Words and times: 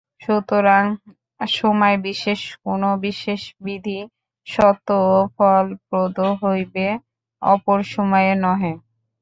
সুতরাং 0.21 0.83
সময়-বিশেষে 1.49 2.31
কোন 2.63 2.81
বিশেষ 3.03 3.41
বিধিই 3.63 4.03
সত্য 4.47 4.87
ও 5.07 5.17
ফলপ্রদ 5.35 6.15
হইবে, 6.41 6.87
অপর 7.41 7.79
সময়ে 7.93 8.33
নহে। 8.43 8.73